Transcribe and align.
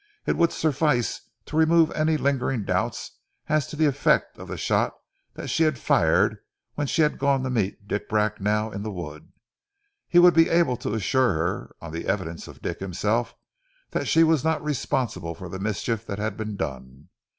It 0.25 0.35
would 0.35 0.51
suffice 0.51 1.21
to 1.45 1.55
remove 1.55 1.91
any 1.91 2.17
lingering 2.17 2.63
doubt 2.65 2.97
as 3.47 3.67
to 3.67 3.75
the 3.75 3.85
effect 3.85 4.39
of 4.39 4.47
the 4.47 4.57
shot 4.57 4.95
that 5.35 5.47
she 5.47 5.61
had 5.61 5.77
fired 5.77 6.39
when 6.73 6.87
she 6.87 7.03
had 7.03 7.19
gone 7.19 7.43
to 7.43 7.51
meet 7.51 7.87
Dick 7.87 8.09
Bracknell 8.09 8.71
in 8.71 8.81
the 8.81 8.89
wood. 8.91 9.31
He 10.07 10.17
would 10.17 10.33
be 10.33 10.49
able 10.49 10.75
to 10.77 10.95
assure 10.95 11.33
her, 11.35 11.75
on 11.83 11.93
the 11.93 12.07
evidence 12.07 12.47
of 12.47 12.63
Dick 12.63 12.79
himself, 12.79 13.35
that 13.91 14.07
she 14.07 14.23
was 14.23 14.43
not 14.43 14.63
responsible 14.63 15.35
for 15.35 15.49
the 15.49 15.59
mischief 15.59 16.07
that 16.07 16.17
had 16.17 16.35
been 16.35 16.55
done. 16.55 17.09